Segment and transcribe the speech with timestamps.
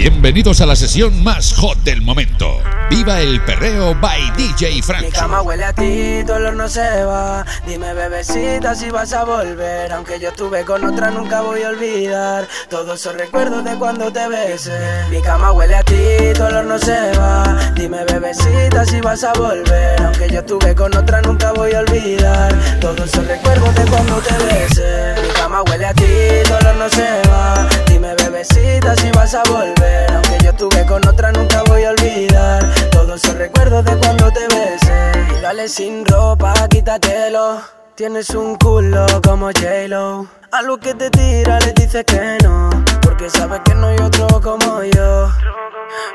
[0.00, 2.62] Bienvenidos a la sesión más hot del momento.
[2.88, 5.02] Viva el perreo by DJ Frank.
[5.02, 7.44] Mi cama huele a ti, tu olor no se va.
[7.66, 9.92] Dime, bebecita, si vas a volver.
[9.92, 12.48] Aunque yo estuve con otra, nunca voy a olvidar.
[12.70, 14.80] Todos esos recuerdos de cuando te besé.
[15.10, 15.94] Mi cama huele a ti,
[16.34, 17.70] tu olor no se va.
[17.74, 20.00] Dime, bebecita, si vas a volver.
[20.00, 22.58] Aunque yo estuve con otra, nunca voy a olvidar.
[22.80, 25.39] Todos esos recuerdos de cuando te besé.
[25.50, 26.06] Cama huele a ti,
[26.46, 27.68] tu olor no se va.
[27.86, 30.08] Dime, bebecita, si vas a volver.
[30.12, 32.62] Aunque yo estuve con otra, nunca voy a olvidar.
[32.92, 35.12] Todos esos recuerdos de cuando te besé.
[35.36, 37.62] Y dale sin ropa, quítatelo.
[37.96, 40.28] Tienes un culo como J-Lo.
[40.52, 42.70] A lo que te tira le dices que no.
[43.02, 45.30] Porque sabes que no hay otro como yo.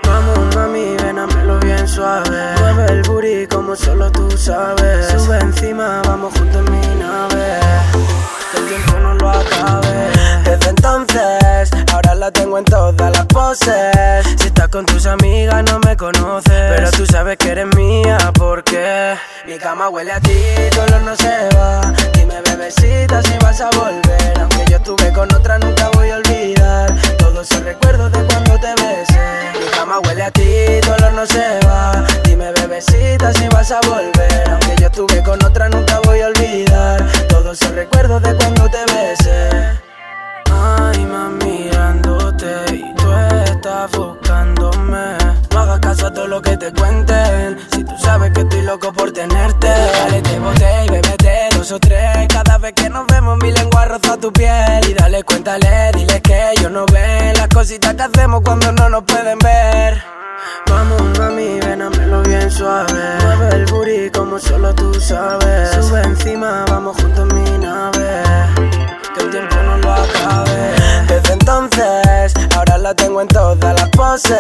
[0.04, 5.08] Vamos, mami, Mueve el booty como solo tú sabes.
[5.08, 7.60] Sube encima, vamos juntos en mi nave.
[8.54, 10.12] El tiempo no lo acabe.
[10.44, 14.26] Desde entonces, ahora la tengo en todas las poses.
[14.38, 16.52] Si estás con tus amigas, no me conoces.
[16.76, 19.16] Pero tú sabes que eres mía, porque
[19.48, 20.38] mi cama huele a ti,
[20.72, 21.94] tu olor no se va.
[22.14, 24.40] Dime, bebecita, si vas a volver.
[24.42, 26.94] Aunque yo estuve con otra, nunca voy a olvidar.
[27.18, 29.26] Todos esos recuerdos de cuando te besé.
[29.60, 30.44] Mi cama huele a ti,
[30.82, 32.06] tu olor no se va.
[32.24, 34.50] Dime, bebecita, si vas a volver.
[34.50, 37.06] Aunque yo estuve con otra, nunca voy a olvidar.
[37.28, 39.50] Todos esos recuerdos de cuando te besé.
[40.52, 43.12] Ay, mami, mirándote y tú
[43.46, 45.18] estás buscándome.
[45.52, 47.60] No hagas caso a todo lo que te cuenten.
[47.72, 49.68] Si tú sabes que estoy loco por tenerte.
[49.68, 52.28] Dale, te boté y bebete dos o tres.
[52.30, 54.90] Cada vez que nos vemos, mi lengua roza tu piel.
[54.90, 59.04] Y dale, cuéntale, dile que yo no ve las cositas que hacemos cuando no nos
[59.04, 60.16] pueden ver.
[60.68, 61.82] Vamos, mami, ven
[62.24, 63.18] bien suave.
[63.24, 65.72] Mueve el booty como solo tú sabes.
[65.72, 68.24] Sube encima, vamos juntos en mi nave.
[69.14, 70.74] Que el tiempo no lo acabe.
[71.08, 74.36] Desde entonces, ahora la tengo en todas las poses.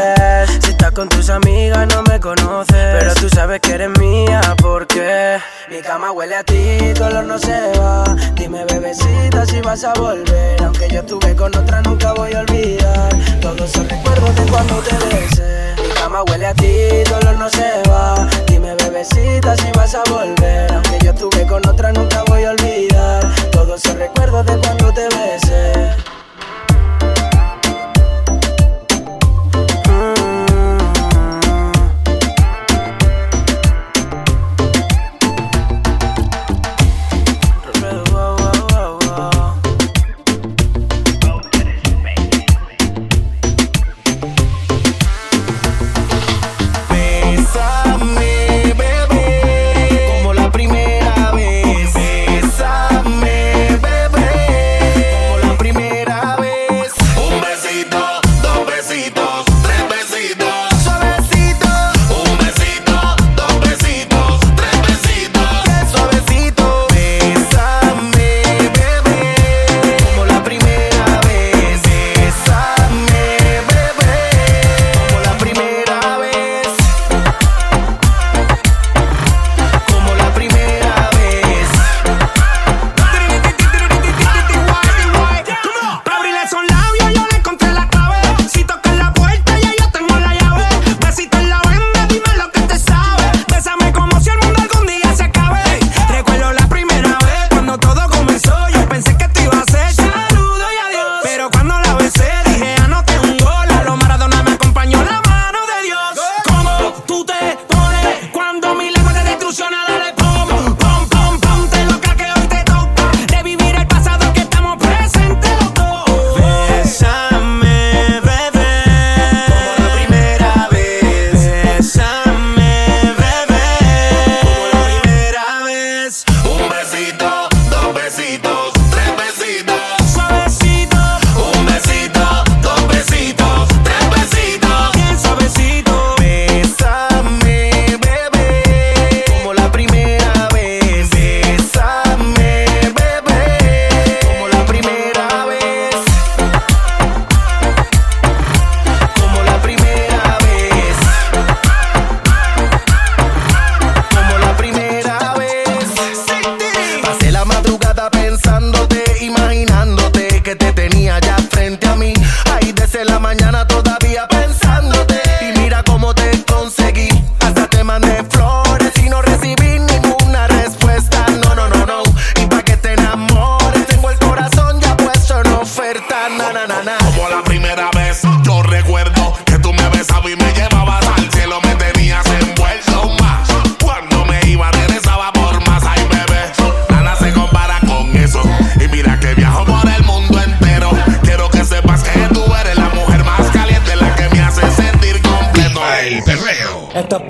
[0.61, 2.65] Si estás con tus amigas, no me conoces.
[2.99, 7.71] Pero tú sabes que eres mía, porque mi cama huele a ti, tu no se
[7.79, 8.03] va.
[8.35, 10.61] Dime, bebecita, si vas a volver.
[10.63, 13.09] Aunque yo estuve con otra, nunca voy a olvidar.
[13.41, 15.75] Todos esos recuerdos de cuando te besé.
[15.81, 18.27] Mi cama huele a ti, tu no se va.
[18.47, 20.73] Dime, bebecita, si vas a volver.
[20.73, 23.23] Aunque yo estuve con otra, nunca voy a olvidar.
[23.51, 26.14] Todos esos recuerdos de cuando te besé.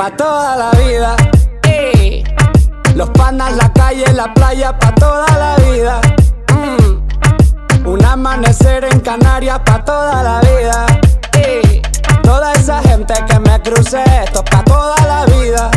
[0.06, 1.16] Pa' toda la vida.
[2.94, 6.00] Los panas, la calle, la playa, pa' toda la vida.
[6.54, 7.88] Mm.
[7.88, 10.86] Un amanecer en Canarias, pa' toda la vida.
[12.22, 15.72] Toda esa gente que me crucé, esto es pa' toda la vida.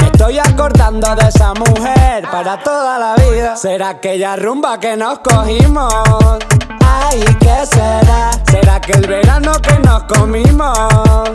[0.00, 3.56] Me estoy acordando de esa mujer para toda la vida.
[3.56, 6.38] ¿Será aquella rumba que nos cogimos?
[6.86, 8.30] Ay, ¿qué será?
[8.48, 11.30] ¿Será que el verano que nos comimos?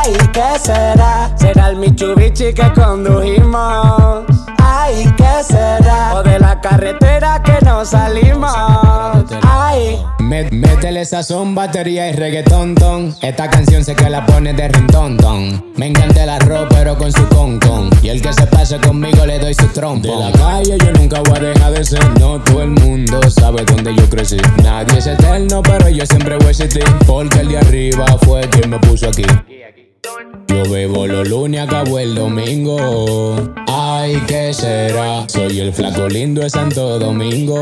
[0.00, 1.32] Ay, ¿qué será?
[1.36, 4.24] ¿Será el Mitsubishi que condujimos?
[4.58, 6.14] Ay, ¿qué será?
[6.14, 8.52] O de la carretera que nos salimos.
[9.42, 9.98] Ay.
[10.20, 13.12] métele sazón, batería y reggaetón, ton.
[13.22, 15.64] Esta canción sé que la pone de rintón, ton.
[15.76, 17.90] Me encanta el arroz, pero con su con, con.
[18.00, 20.06] Y el que se pase conmigo le doy su trompo.
[20.06, 22.20] De la calle yo nunca voy a dejar de ser.
[22.20, 24.36] No todo el mundo sabe dónde yo crecí.
[24.62, 26.84] Nadie es eterno, pero yo siempre voy a existir.
[27.04, 29.24] Porque el de arriba fue quien me puso aquí.
[30.48, 33.36] Yo bebo los lunes, acabo el domingo.
[33.66, 35.28] Ay, ¿qué será?
[35.28, 37.60] Soy el flaco lindo de Santo Domingo.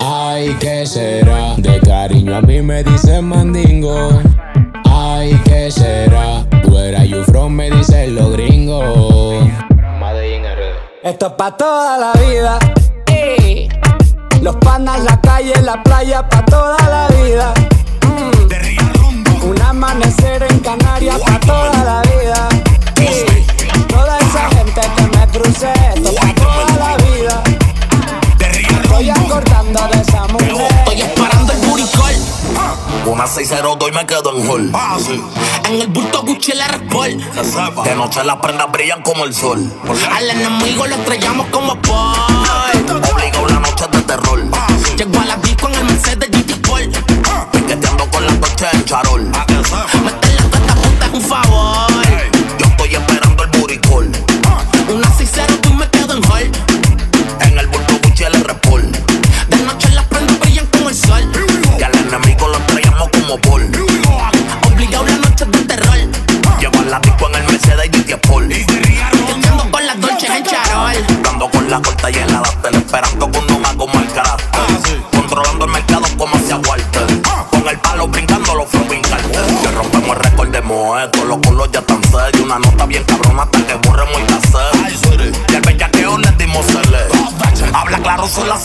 [0.00, 1.54] Ay, ¿qué será?
[1.56, 4.10] De cariño a mí me dicen mandingo.
[4.84, 6.46] Ay, ¿qué será?
[6.62, 9.46] Tú eras you from, me dicen los gringos.
[11.02, 12.58] Esto es pa' toda la vida.
[14.42, 17.54] Los panas, la calle, la playa, pa' toda la vida.
[19.76, 22.48] Amanecer en Canarias pa' toda la vida.
[23.88, 27.42] toda esa gente que me crucé, esto pa' toda la vida.
[28.40, 30.72] Estoy acordando de esa mujer.
[30.78, 32.14] Estoy esperando el buricol.
[33.04, 34.72] Una 602 y me quedo en hall.
[35.68, 37.22] En el bulto Gucci le respol.
[37.84, 39.70] De noche las prendas brillan como el sol.
[40.10, 42.16] Al enemigo lo estrellamos como Paul.
[43.12, 44.42] Obligado la noche de terror.
[44.96, 46.96] Llego a la disco en el Mercedes GT Sport.
[47.52, 49.25] Piqueteando con la noche en charol.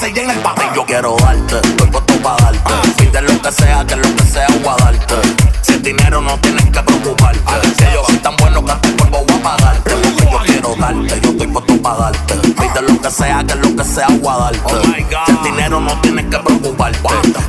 [0.04, 0.74] En el barrio.
[0.76, 2.74] Yo quiero darte, estoy puesto pa' darte.
[2.98, 5.16] Pide lo que sea, que lo que sea, voy a darte.
[5.62, 7.40] Si es dinero, no tienes que preocuparte.
[7.78, 9.92] Si ellos son tan buenos que hasta el polvo voy a pagarte.
[9.92, 12.36] Porque yo quiero darte, yo estoy puesto pa' darte.
[12.36, 14.74] Pide lo que sea, que lo que sea, voy a darte.
[15.26, 17.00] Si es dinero, no tienes que preocuparte.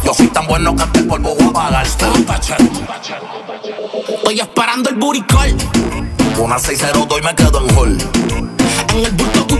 [0.05, 2.05] Yo soy tan bueno que hasta el polvo voy a pagarte.
[4.15, 5.57] Estoy esperando el buricol.
[6.39, 7.99] Una 602 y me quedo en hall.
[8.93, 9.52] En el bulto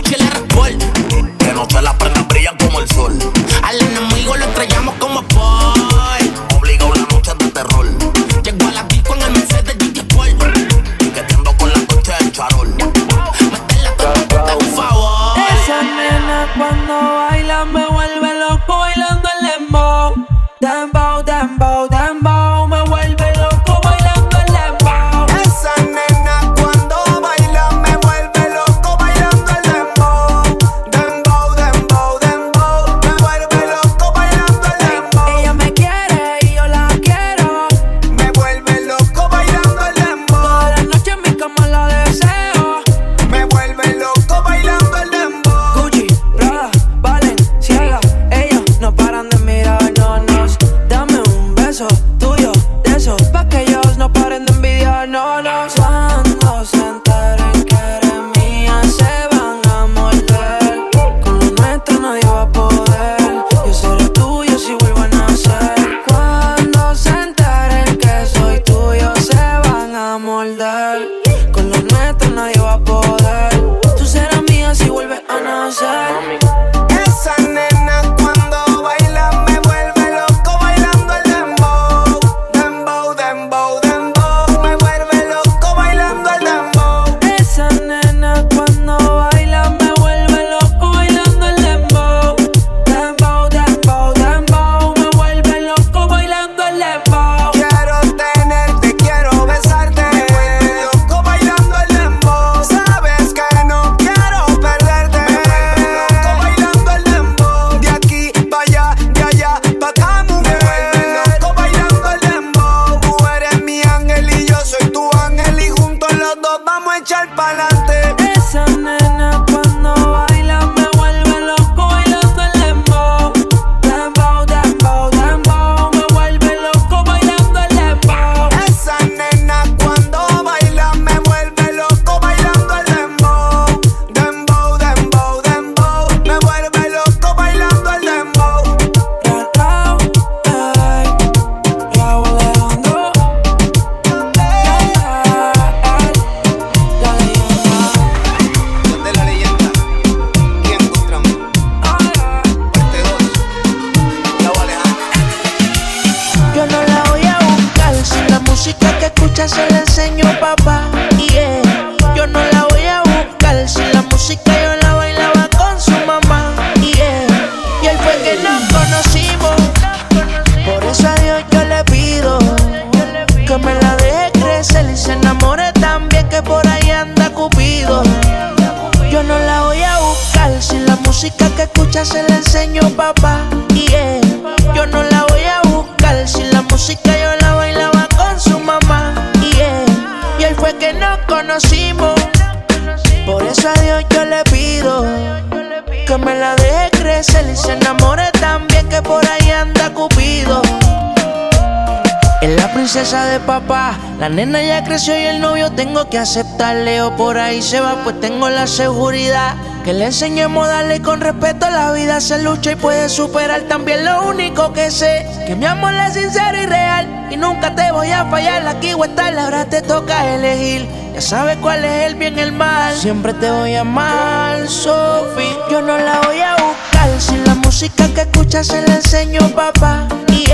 [203.03, 207.61] de papá, la nena ya creció y el novio tengo que aceptarle o por ahí
[207.61, 212.21] se va pues tengo la seguridad que le enseñemos a darle con respeto la vida
[212.21, 213.63] se lucha y puede superar.
[213.63, 217.27] También lo único que sé que mi amor es sincero y real.
[217.29, 220.87] Y nunca te voy a fallar aquí o estar ahora te toca elegir.
[221.13, 222.95] Ya sabes cuál es el bien y el mal.
[222.95, 227.19] Siempre te voy a amar Sophie yo no la voy a buscar.
[227.19, 230.45] Si la música que escuchas se la enseño papá y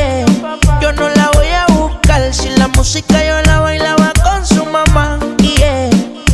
[0.82, 1.29] yo no la
[2.20, 2.34] buscar.
[2.34, 5.20] Si la música yo la bailaba con su mamá.
[5.40, 5.56] Y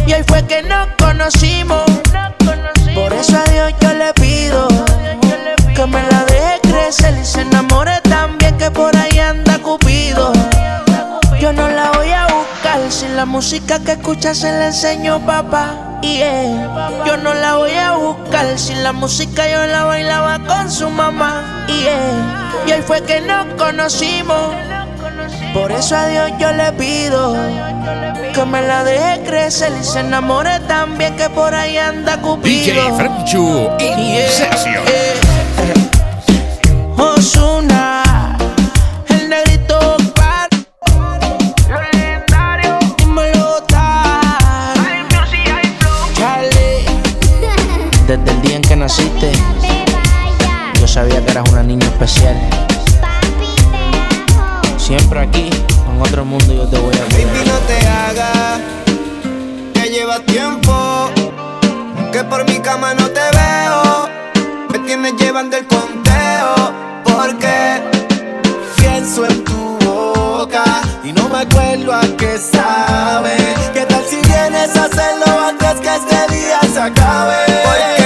[0.07, 1.83] y hoy fue que nos conocimos.
[2.93, 4.67] Por eso a Dios yo le pido
[5.75, 10.31] que me la deje crecer y se enamore también que por ahí anda Cupido.
[11.39, 15.99] Yo no la voy a buscar si la música que escucha se la enseño papá.
[16.01, 16.19] Y
[17.05, 21.65] yo no la voy a buscar si la música yo la bailaba con su mamá.
[21.67, 24.53] Y y hoy fue que nos conocimos.
[25.55, 27.33] Por eso a Dios yo le pido
[28.33, 32.73] que me la deje crecer y se enamore también que por ahí anda Cupido.
[32.73, 33.69] DJ Franchu
[54.85, 55.49] Siempre aquí,
[55.89, 57.47] en otro mundo yo te voy a Baby, ver.
[57.47, 58.59] no te hagas
[59.73, 61.09] que lleva tiempo
[62.11, 64.09] que por mi cama no te veo.
[64.71, 66.71] Me tienes llevando el conteo
[67.03, 67.81] porque
[68.77, 70.63] pienso en tu boca
[71.03, 73.35] y no me acuerdo a qué sabe.
[73.73, 77.35] ¿Qué tal si vienes a hacerlo antes que este día se acabe?
[77.63, 78.04] Porque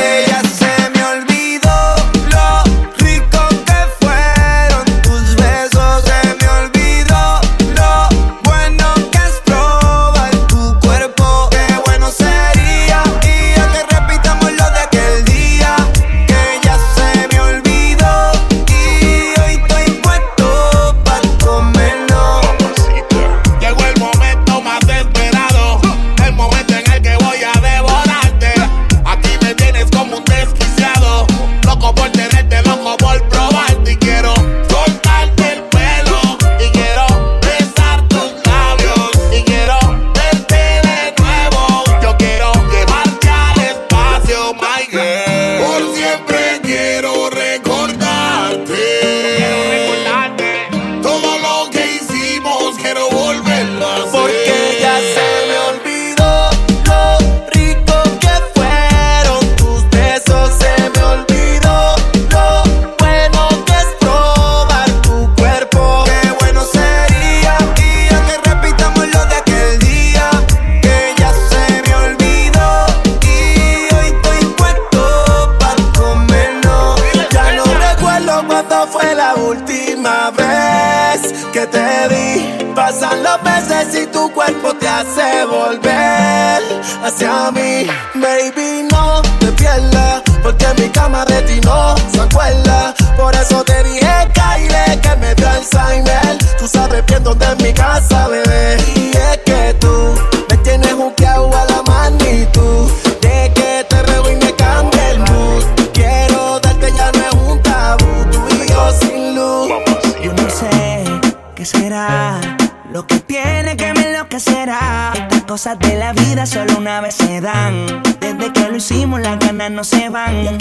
[120.12, 120.59] ganas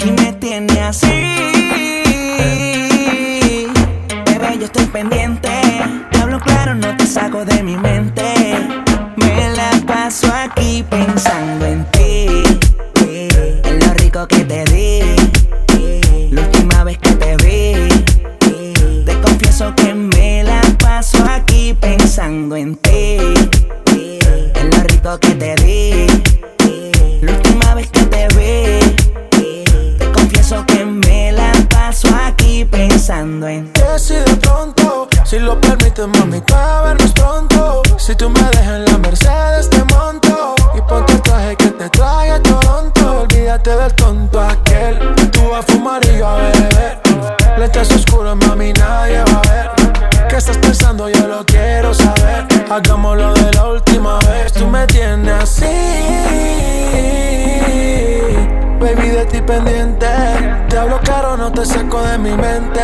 [61.59, 62.81] te saco de mi mente.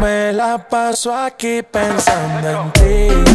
[0.00, 3.32] Me la paso aquí pensando en ti.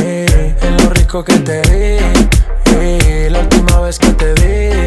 [0.00, 1.98] Eh, en lo rico que te di.
[2.74, 4.86] Eh, la última vez que te di.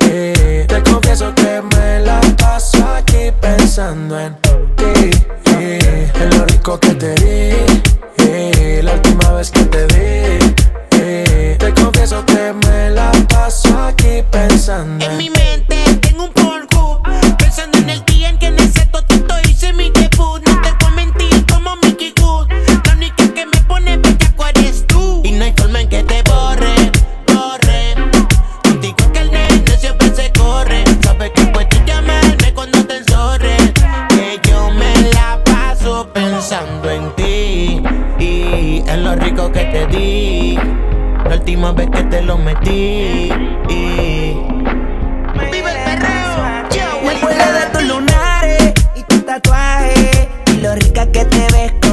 [0.00, 4.34] Eh, te confieso que me la paso aquí pensando en
[4.76, 5.10] ti.
[5.46, 5.78] Y
[6.22, 8.03] En lo rico que te di.
[38.94, 40.58] en lo rico que te di.
[41.28, 43.28] La última vez que te lo metí.
[43.68, 44.38] Y...
[45.52, 46.68] Vive el perreo.
[46.70, 51.83] Yo me acuerdo de tus lunares y tus tatuajes Y lo rica que te ves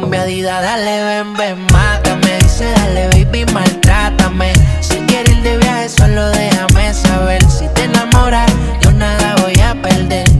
[0.00, 2.38] con mi adida, dale, ven, ven, mátame.
[2.42, 4.52] Dice, dale, baby, maltrátame.
[4.80, 7.42] Si quieres ir de viaje, solo déjame saber.
[7.50, 8.50] Si te enamoras,
[8.82, 10.35] yo nada voy a perder.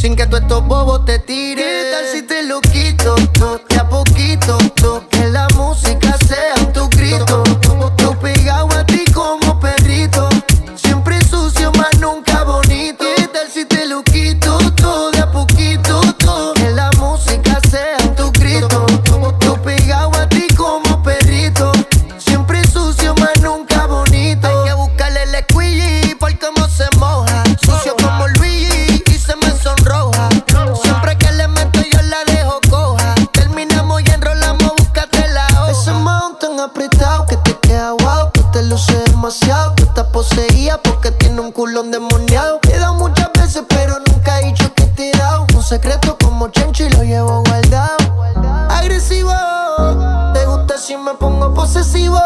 [0.00, 0.59] sin que tú esto
[50.90, 52.18] si me pongo posesivo.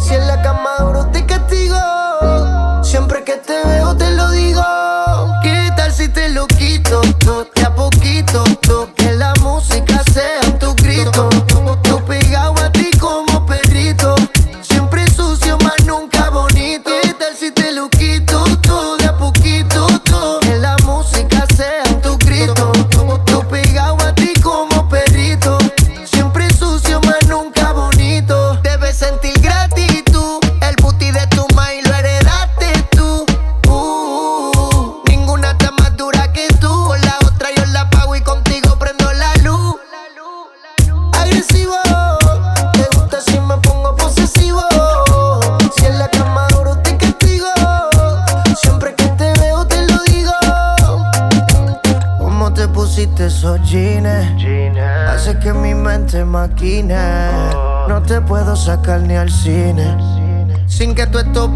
[0.00, 1.78] Si en la cama duro te castigo.
[2.82, 4.71] Siempre que te veo te lo digo.
[60.82, 61.48] sin que tú estos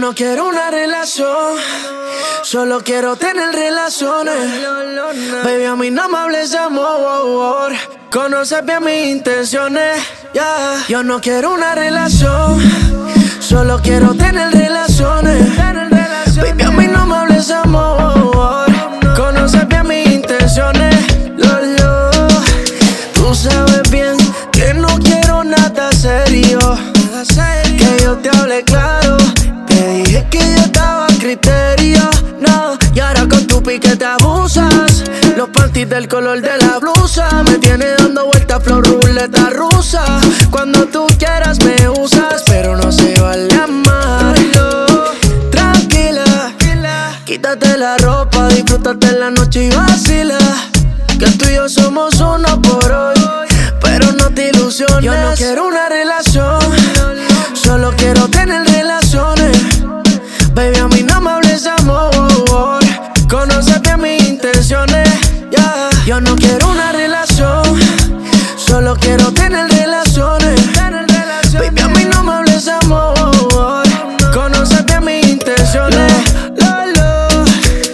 [0.00, 1.58] Yo no quiero una relación,
[2.42, 4.34] solo quiero tener relaciones.
[5.44, 7.70] Baby, a mí no me hables de amor,
[8.10, 10.02] conoces bien mis intenciones.
[10.32, 10.86] Yeah.
[10.88, 12.58] Yo no quiero una relación,
[13.40, 15.54] solo quiero tener relaciones.
[16.34, 18.72] Baby, a mí no me hables de amor,
[19.14, 20.96] conoces bien mis intenciones.
[21.36, 22.10] Lolo,
[23.12, 24.16] tú sabes bien
[24.50, 26.58] que no quiero nada serio,
[27.76, 29.09] que yo te hable claro
[35.52, 37.42] panties del color de la blusa.
[37.44, 40.02] Me tiene dando vueltas flor ruleta rusa.
[40.50, 44.86] Cuando tú quieras me usas, pero no se vale amarlo.
[45.50, 46.52] Tranquila,
[47.24, 50.38] quítate la ropa, disfrútate la noche y vacila.
[51.18, 53.14] Que tú y yo somos uno por hoy,
[53.80, 55.04] pero no te ilusiones.
[55.04, 56.60] Yo no quiero una relación,
[57.52, 59.58] solo quiero tener relaciones.
[60.54, 61.39] Baby, a mí no me
[66.10, 67.62] Yo no quiero una relación,
[68.56, 70.60] solo quiero tener relaciones.
[71.52, 73.14] Baby, a mí no me hables amor.
[74.34, 76.12] Conócete mis intenciones.
[76.56, 76.84] La.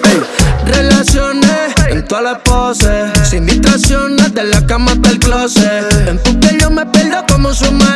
[0.04, 0.22] Ey,
[0.64, 3.12] Relaciones en todas las poses.
[3.28, 6.08] Sin distracciones, de la cama hasta el closet.
[6.08, 7.95] En tu piel yo me pierdo como un submarino.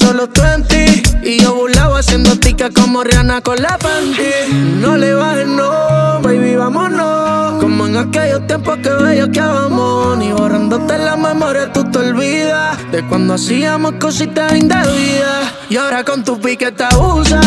[0.00, 1.02] Los 20.
[1.22, 4.52] Y yo burlado haciendo tica como Rihanna con la panty.
[4.80, 7.60] No le bajes, no, baby, vámonos.
[7.60, 10.18] Como en aquellos tiempos que bello que vamos.
[10.18, 12.78] Ni borrándote la memoria, tú te olvidas.
[12.92, 15.52] De cuando hacíamos cositas indebidas.
[15.68, 17.40] Y ahora con tu piquete abusa.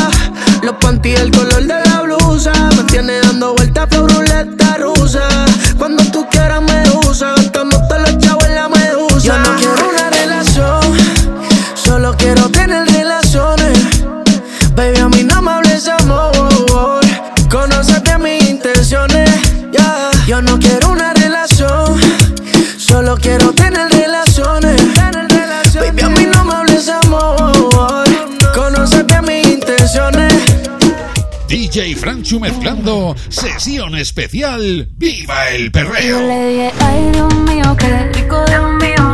[0.63, 2.51] Los panties del color de la blusa.
[2.75, 5.48] Me tiene dando vueltas por ruleta rusa.
[31.79, 34.89] Franchu mezclando sesión especial.
[34.97, 36.19] Viva el Perreo.
[36.19, 37.75] mío,
[38.11, 38.43] rico
[38.81, 39.07] mío,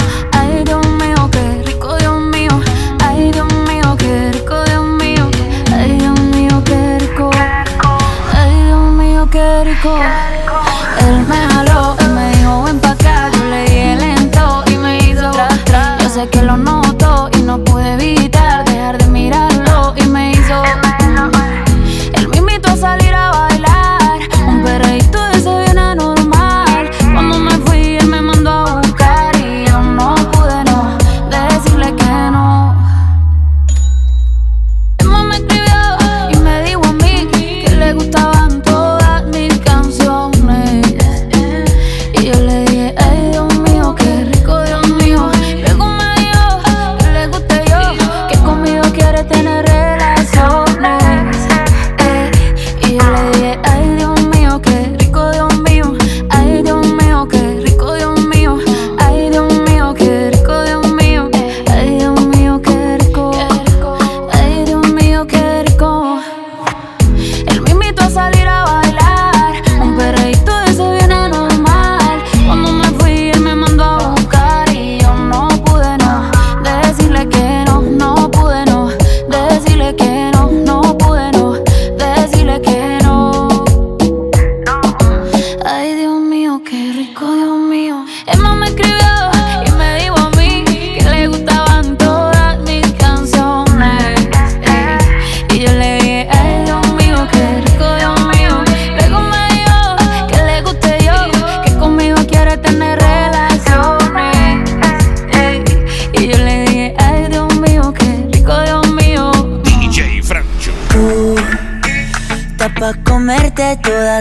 [9.64, 10.00] rico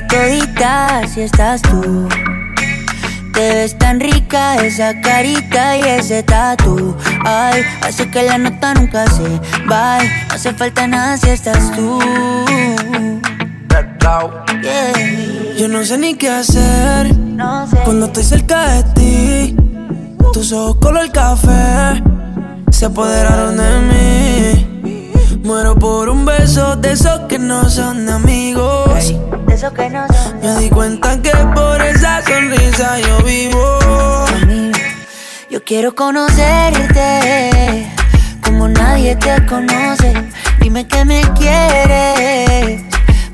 [0.03, 2.09] todita si estás tú.
[3.33, 6.97] Te ves tan rica esa carita y ese tatu.
[7.25, 9.23] Ay, hace que la nota nunca se
[9.67, 10.09] bye.
[10.29, 11.99] No hace falta nada si estás tú.
[14.63, 15.57] Yeah.
[15.59, 17.77] Yo no sé ni qué hacer No sé.
[17.85, 19.57] cuando estoy cerca de ti.
[20.33, 22.03] Tus ojos color café
[22.71, 25.41] se apoderaron de mí.
[25.43, 29.15] Muero por un beso de esos que no son amigos.
[29.65, 29.89] Eso que.
[30.43, 33.79] Me di cuenta que por esa sonrisa yo vivo.
[35.51, 37.87] Yo quiero conocerte
[38.43, 40.13] como nadie te conoce.
[40.61, 42.83] Dime que me quieres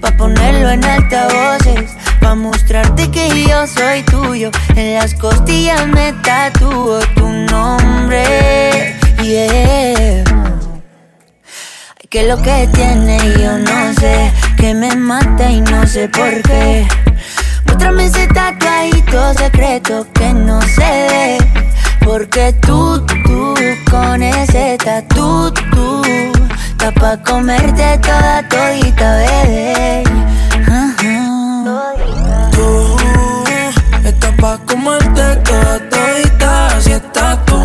[0.01, 1.91] pa ponerlo en altavoces,
[2.21, 4.51] pa mostrarte que yo soy tuyo.
[4.77, 8.97] En las costillas me tatúo tu nombre.
[9.23, 10.25] Yeah.
[11.97, 16.43] Ay, que lo que tiene yo no sé, que me mata y no sé por
[16.43, 16.87] qué.
[17.65, 21.39] Muéstrame ese tatuadito secreto que no se ve.
[22.05, 23.55] Porque tú, tú,
[23.91, 26.03] con ese tatu, tú,
[26.73, 30.03] está pa' comerte toda todita, bebé.
[32.53, 32.97] Tú
[34.05, 37.59] estás pa' comerte toda todita, así estás tú.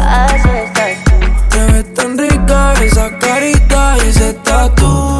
[1.49, 5.14] Te ves tan rica esa carita y ese tatu.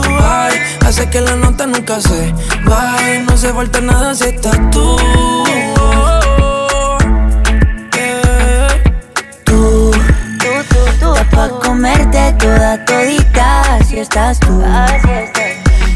[0.86, 2.32] Hace que la nota nunca se
[2.64, 3.24] vaya.
[3.24, 4.98] No hace falta nada si estás tú.
[7.96, 8.68] Yeah.
[9.46, 9.92] Tú,
[10.40, 14.64] tú, tú, pa' comerte toda todita, así estás tú.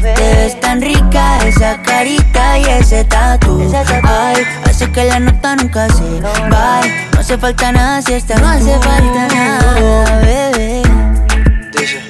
[0.02, 3.72] Te ves tan rica esa carita y ese tatu.
[4.02, 6.80] Ay, hace que la nota nunca se va.
[7.12, 10.82] No hace falta nada si estás No hace falta nada, bebé.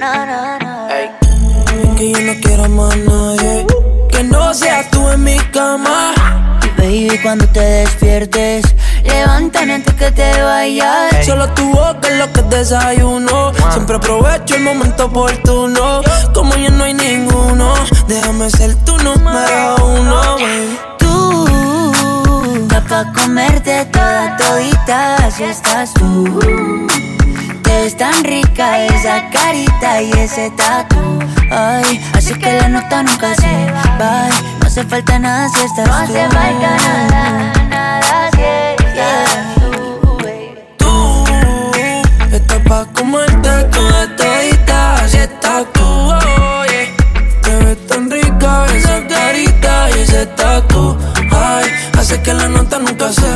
[0.01, 1.20] No, no, no.
[2.01, 3.67] Que yo no quiero más nadie.
[4.09, 6.15] Que no seas tú en mi cama.
[6.79, 8.65] Baby, cuando te despiertes,
[9.05, 11.27] levántame antes que te vayas.
[11.27, 13.53] Solo tu boca es lo que desayuno.
[13.73, 16.01] Siempre aprovecho el momento oportuno.
[16.33, 17.75] Como ya no hay ninguno,
[18.09, 20.37] déjame ser tu número uno.
[20.37, 20.79] baby.
[21.01, 21.93] Tú,
[22.63, 26.41] está pa' comerte toda todita, así estás tú.
[27.63, 31.40] Te ves tan rica esa carita y ese tatu.
[31.51, 34.29] Ay, así que la nota nunca se va.
[34.61, 36.77] No hace falta nada si estás No hace falta
[37.11, 38.43] nada, nada si
[38.85, 39.73] estás tú.
[40.79, 46.15] Tú estás pa' comerte toda todita, así estás tú.
[46.71, 47.43] yeah.
[47.43, 50.97] Te ves tan rica esa carita y ese tatu.
[51.33, 53.29] Ay, hace que la nota nunca se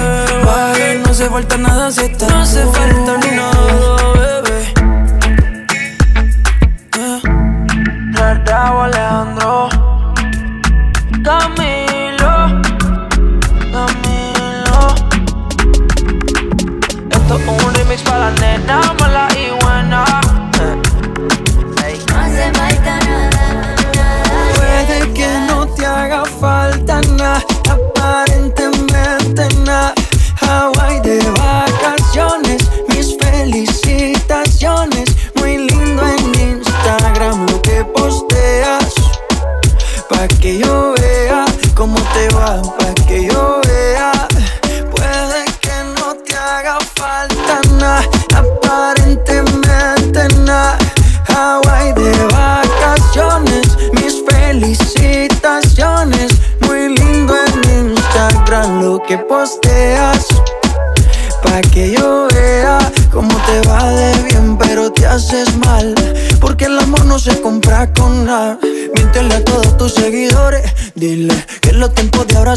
[0.44, 0.94] vaya.
[1.05, 4.13] No hace falta nada si estás No hace falta nada,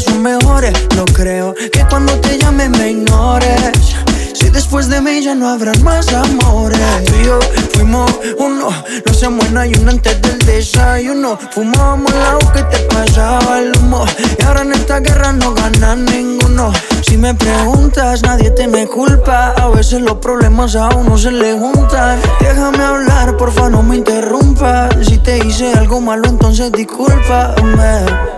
[0.00, 0.72] son mejores.
[0.96, 3.96] No creo que cuando te llame me ignores.
[4.34, 6.78] Si después de mí ya no habrán más amores.
[7.06, 7.38] Tú y yo
[7.72, 8.68] fuimos uno,
[9.04, 11.38] no se muera y uno antes del desayuno.
[11.52, 14.04] Fumábamos la que te pasaba el humo.
[14.38, 16.72] Y ahora en esta guerra no gana ninguno.
[17.02, 19.54] Si me preguntas, nadie te me culpa.
[19.56, 22.20] A veces los problemas a uno se le juntan.
[22.40, 24.94] Déjame hablar, porfa, no me interrumpas.
[25.02, 28.37] Si te hice algo malo, entonces discúlpame.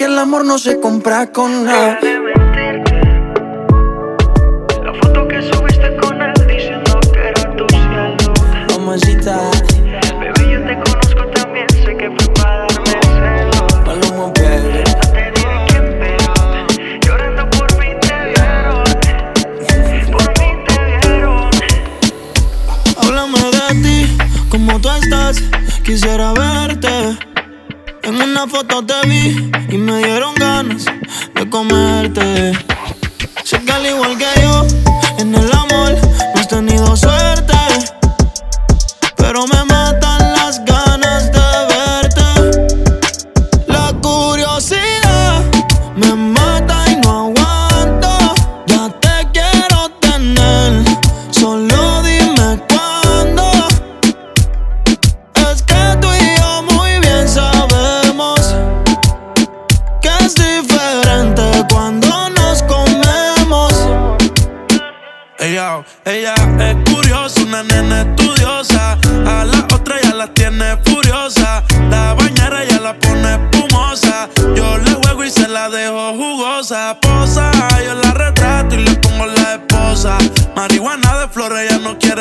[0.00, 1.98] Porque el amor no se compra con nada.
[4.82, 8.32] La foto que subiste con él diciendo que era tu cielo.
[8.70, 9.38] Mamacita,
[10.18, 13.74] Bebé, yo te conozco también, sé que fue para darme celos.
[13.84, 14.84] Paloma, baby.
[14.88, 16.32] No te dije quién veo.
[17.02, 18.84] Llorando por mí te vieron.
[20.12, 20.76] Por mí te
[21.08, 21.50] vieron.
[23.02, 24.16] Háblame de ti,
[24.48, 25.42] cómo tú estás,
[25.84, 26.39] quisiera verte.
[28.42, 30.86] Una foto te vi y me dieron ganas
[31.34, 32.52] de comerte.
[33.44, 34.66] Sé que al igual que yo,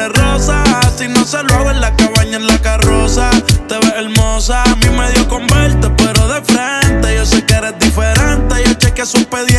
[0.08, 0.64] rosa.
[0.98, 3.30] Si no se lo hago en la cabaña, en la carroza.
[3.68, 7.16] Te ves hermosa, a mí me dio con verte, pero de frente.
[7.16, 9.59] Yo sé que eres diferente, yo chequeé su pedido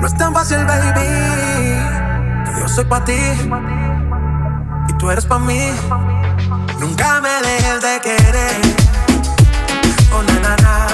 [0.00, 1.76] No es tan fácil, baby.
[2.60, 3.18] Yo soy para ti.
[4.88, 5.72] Y tú eres para mí.
[6.78, 8.60] Nunca me dejes de querer.
[10.12, 10.86] Oh, na.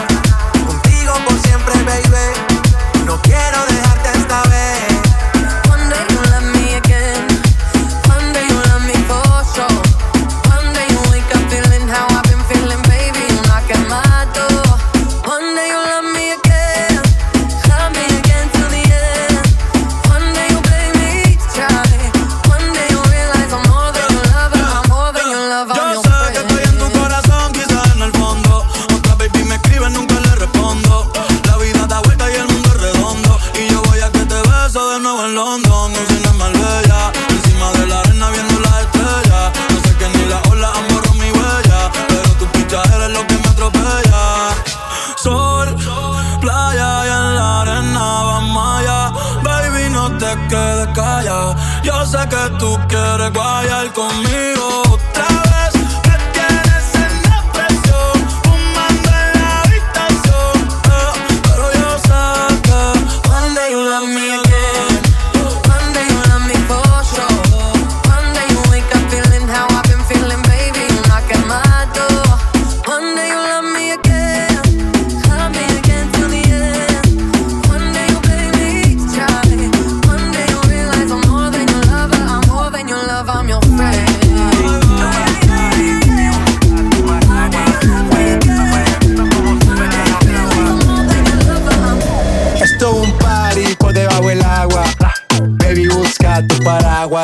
[0.66, 3.04] Contigo por siempre, baby.
[3.04, 4.13] No quiero dejarte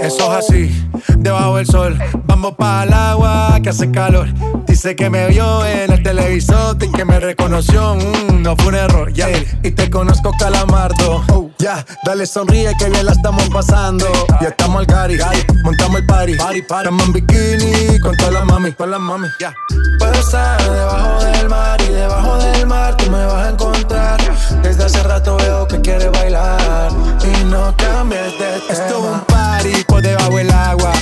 [0.00, 1.98] Eso es así, debajo del sol.
[2.24, 4.28] Vamos para el agua que hace calor.
[4.66, 7.94] Dice que me vio en el televisor y que me reconoció.
[7.94, 9.28] Mm, no fue un error, ya.
[9.62, 11.24] Y te conozco, calamardo.
[11.32, 14.06] Oh, ya, dale sonríe que bien la estamos pasando.
[14.40, 15.16] Ya estamos al cari,
[15.64, 16.34] montamos el party.
[16.36, 16.88] party, party.
[16.88, 19.54] Estamos en bikini con todas las mami, con las mami, ya.
[19.98, 24.20] Puedo estar debajo del mar y debajo del mar tú me vas a encontrar.
[24.62, 26.90] Desde hace rato veo que quieres bailar
[27.22, 28.72] y no cambies de tema.
[28.72, 30.92] Esto es un party por debajo del agua.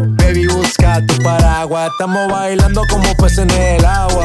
[0.00, 1.90] Baby, busca tu paraguas.
[1.92, 4.24] Estamos bailando como peces en el agua.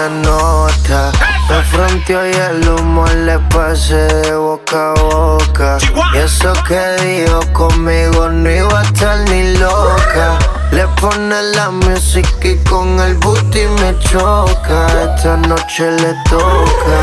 [0.00, 1.12] una nota
[1.48, 5.78] de fronteo y el humo le pasé de boca a boca.
[6.14, 10.38] Y eso que dijo conmigo no iba a estar ni loca.
[10.70, 14.86] Le pone la música y con el booty me choca.
[15.16, 16.96] Esta noche le toca.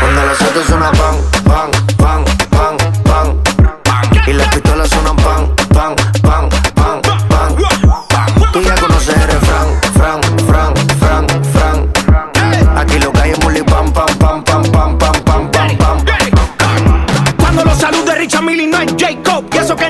[0.00, 3.42] Cuando las autos suena pan, pan, pan, pan, pan.
[4.26, 6.13] Y las pistolas suenan pan, pan,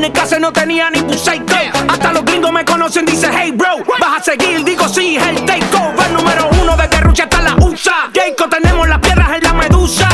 [0.05, 1.55] en el caso no tenía ni Puseico
[1.89, 6.11] Hasta los gringos me conocen, dice hey bro Vas a seguir, digo sí, el takeover
[6.11, 8.11] Número uno de Guerrucha hasta la USA.
[8.15, 10.09] Jacob tenemos las piedras en la medusa.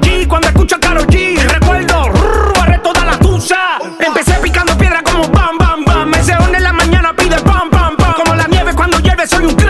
[0.00, 3.78] G cuando escucho a Karol G Recuerdo, rrr, barré toda la tusa.
[4.00, 6.10] Empecé picando piedra como bam, bam, bam.
[6.10, 9.54] Me en la mañana pide pam, pam, pam Como la nieve cuando llueve soy un
[9.54, 9.69] crack,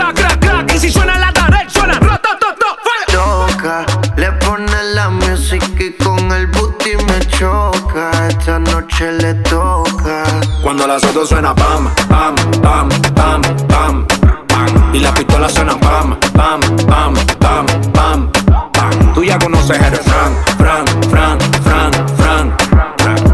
[10.91, 14.93] las autos suena pam, pam, pam, pam, pam, pam.
[14.93, 18.31] Y las pistolas suenan pam, pam, pam, pam, pam,
[18.73, 19.13] pam.
[19.13, 22.57] Tú ya conoces el fran, fran, fran, fran, fran.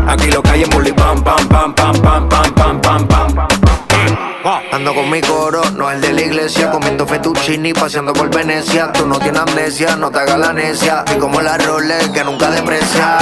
[0.08, 3.48] Aquí lo que hay es bully pam, pam, pam, pam, pam, pam, pam, pam, pam.
[4.72, 8.92] Ando con mi coro, no el de la iglesia, comiendo fettuccini, paseando por Venecia.
[8.94, 11.04] Tú no tienes amnesia, no te hagas la necia.
[11.16, 13.18] Y como la Rolex que nunca deprecia.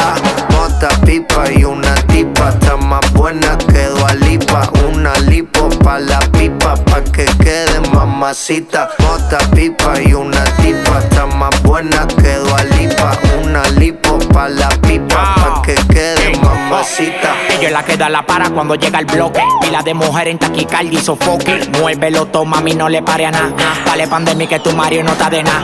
[0.50, 2.52] Mota, pipa y una tipa,
[2.86, 4.70] más buena que lipa.
[4.88, 8.90] Una lipo pa' la pipa, pa' que quede mamacita.
[9.00, 12.38] Mota, pipa y una tipa, está más buena que
[12.78, 13.12] lipa.
[13.44, 17.36] Una lipo pa' la pipa, pa' que quede mamacita.
[17.50, 19.42] Ella es la que da la para cuando llega el bloque.
[19.62, 21.70] Pila de mujer en taquicardia y sofoque.
[21.80, 23.54] Muévelo, toma, mami, no le pare a nada.
[23.86, 25.64] Dale pandemia que tu Mario no está de nada.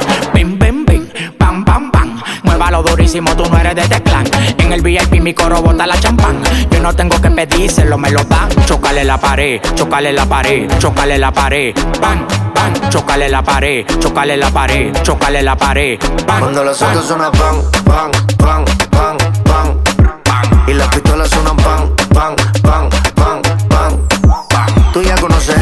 [2.62, 4.24] Muévalo durísimo, tú no eres de este clan.
[4.60, 6.44] En el VIP mi coro bota la champán.
[6.70, 8.50] Yo no tengo que pedírselo, me lo dan.
[8.68, 11.74] Chocale la pared, chocale la pared, chocale la pared.
[12.00, 15.98] Pan, pan, chocale la pared, chocale la pared, chocale la pared.
[16.28, 20.64] Pan, Cuando los autos suenan pan, pan, pan, pan, pan.
[20.68, 24.94] Y las pistolas suenan pan, pan, pan, pan, pan.
[24.94, 25.58] Tú ya conoces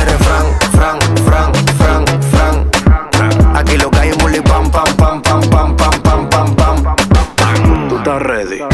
[8.10, 8.58] estás ready.
[8.58, 8.70] Pan,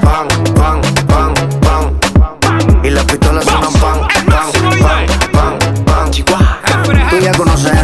[0.00, 2.80] pan, pan, pan, pan.
[2.82, 7.10] Y las pistolas suenan pan, pan, pan, pan, pan.
[7.10, 7.77] Tú ya conoces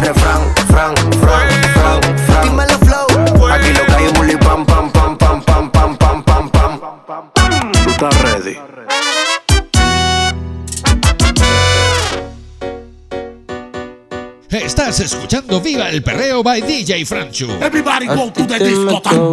[14.95, 17.47] Estás escuchando Viva el Perreo by DJ Franchu.
[17.59, 18.57] Everybody go to the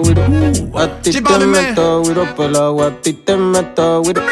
[0.02, 4.22] guiro, a ti te meto guiro pelado, a ti te meto guiro,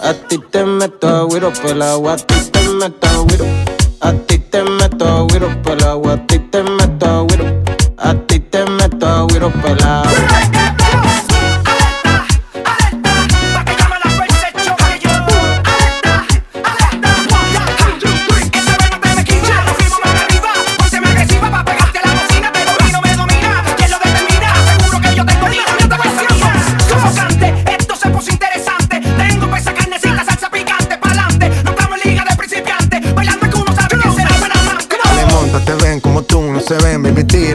[0.00, 1.28] a ti te meto
[1.62, 3.44] pelado, a ti te meto guiro,
[4.00, 5.26] a ti te meto
[5.62, 7.62] pelado, a ti te meto guiro,
[7.98, 9.26] a ti te meto
[9.62, 10.47] pelado.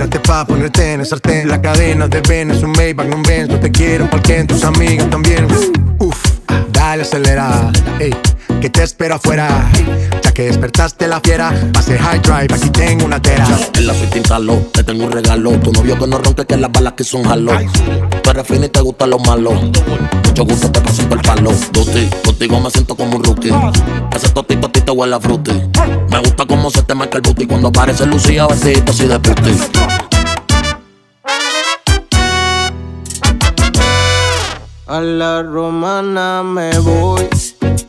[0.04, 1.48] Tírate pa' ponerte en el sartén.
[1.48, 5.10] La cadena de Ben es un Maybach, no un Benz, te quiero porque tus amigas
[5.10, 5.48] también.
[6.00, 6.18] Uf,
[6.72, 8.14] dale acelera, ey,
[8.64, 9.70] que te espero afuera.
[10.24, 13.46] Ya que despertaste la fiera, pase high drive, aquí tengo una tera.
[13.74, 15.52] En la suite instaló, te tengo un regalo.
[15.60, 17.52] Tu novio que no ronque que las balas que son jalo.
[18.22, 19.54] Tú eres y te gustan los malos.
[20.26, 21.52] Mucho gusto te presento el palo.
[21.74, 23.54] Duty, contigo me siento como un rookie.
[24.16, 25.52] Ese totito a ti te huele a fruity.
[26.10, 29.58] Me gusta cómo se te marca el booty cuando aparece Lucía vestidito así de puti.
[34.88, 37.28] A la romana me voy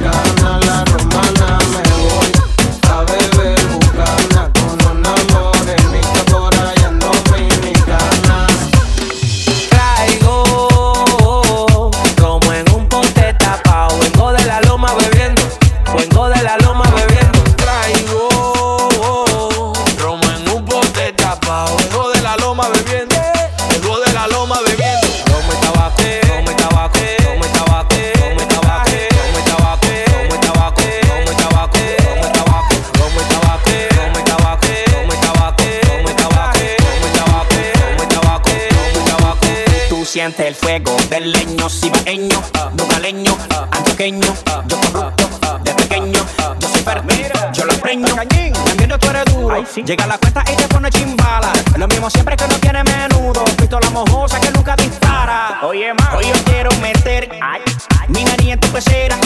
[0.00, 0.89] carnal.
[40.20, 42.42] Tú sientes el fuego del leño cibaeño,
[42.76, 43.34] nogaleño,
[43.70, 44.26] antioqueño,
[44.66, 46.26] yo corrupto, de pequeño,
[46.58, 48.14] yo soy fértil, yo lo empreño.
[48.14, 51.50] También tú eres duro, llega a la cuenta y te pone chimbala.
[51.78, 55.58] Lo mismo siempre que no tiene menudo, pistola mojosa que nunca dispara.
[55.62, 57.30] Oye, ma, hoy yo quiero meter
[58.08, 59.16] mi nariz en tu pecera,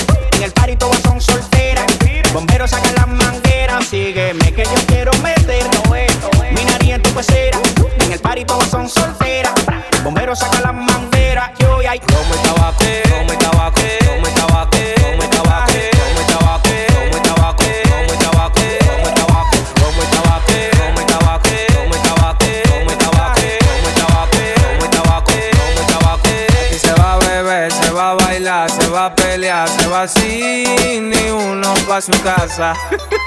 [32.04, 32.76] próximo casar.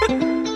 [0.10, 0.44] Ah.